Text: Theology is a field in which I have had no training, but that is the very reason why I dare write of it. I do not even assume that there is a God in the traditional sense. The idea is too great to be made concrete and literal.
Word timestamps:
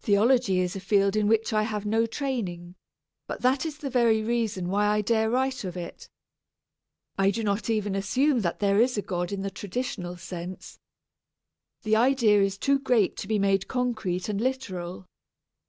Theology 0.00 0.58
is 0.58 0.74
a 0.74 0.80
field 0.80 1.14
in 1.14 1.28
which 1.28 1.52
I 1.52 1.62
have 1.62 1.84
had 1.84 1.90
no 1.92 2.04
training, 2.04 2.74
but 3.28 3.42
that 3.42 3.64
is 3.64 3.78
the 3.78 3.88
very 3.88 4.24
reason 4.24 4.70
why 4.70 4.86
I 4.88 5.02
dare 5.02 5.30
write 5.30 5.62
of 5.62 5.76
it. 5.76 6.08
I 7.16 7.30
do 7.30 7.44
not 7.44 7.70
even 7.70 7.94
assume 7.94 8.40
that 8.40 8.58
there 8.58 8.80
is 8.80 8.98
a 8.98 9.02
God 9.02 9.30
in 9.30 9.42
the 9.42 9.52
traditional 9.52 10.16
sense. 10.16 10.80
The 11.84 11.94
idea 11.94 12.42
is 12.42 12.58
too 12.58 12.80
great 12.80 13.16
to 13.18 13.28
be 13.28 13.38
made 13.38 13.68
concrete 13.68 14.28
and 14.28 14.40
literal. 14.40 15.06